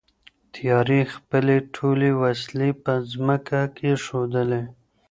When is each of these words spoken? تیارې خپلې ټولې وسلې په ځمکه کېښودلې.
تیارې 0.55 1.01
خپلې 1.15 1.57
ټولې 1.75 2.09
وسلې 2.21 2.69
په 2.83 2.93
ځمکه 3.11 3.59
کېښودلې. 3.75 4.63